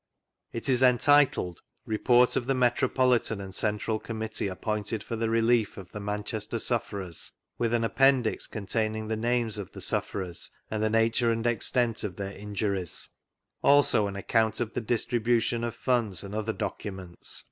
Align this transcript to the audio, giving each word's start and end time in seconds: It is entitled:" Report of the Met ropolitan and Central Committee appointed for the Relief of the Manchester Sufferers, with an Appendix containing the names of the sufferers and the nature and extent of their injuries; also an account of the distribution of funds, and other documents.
It 0.51 0.67
is 0.67 0.81
entitled:" 0.81 1.61
Report 1.95 2.35
of 2.35 2.47
the 2.47 2.55
Met 2.55 2.77
ropolitan 2.81 3.39
and 3.39 3.53
Central 3.53 3.99
Committee 3.99 4.47
appointed 4.47 5.03
for 5.03 5.15
the 5.15 5.29
Relief 5.29 5.77
of 5.77 5.91
the 5.91 5.99
Manchester 5.99 6.57
Sufferers, 6.57 7.31
with 7.59 7.71
an 7.71 7.83
Appendix 7.83 8.47
containing 8.47 9.07
the 9.09 9.15
names 9.15 9.59
of 9.59 9.73
the 9.73 9.79
sufferers 9.79 10.49
and 10.71 10.81
the 10.81 10.89
nature 10.89 11.31
and 11.31 11.45
extent 11.45 12.03
of 12.03 12.15
their 12.15 12.33
injuries; 12.33 13.09
also 13.61 14.07
an 14.07 14.15
account 14.15 14.59
of 14.59 14.73
the 14.73 14.81
distribution 14.81 15.63
of 15.63 15.75
funds, 15.75 16.23
and 16.23 16.33
other 16.33 16.51
documents. 16.53 17.39